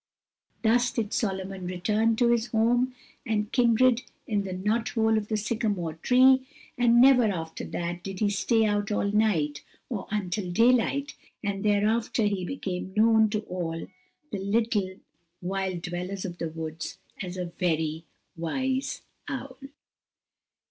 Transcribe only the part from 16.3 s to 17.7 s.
the woods as a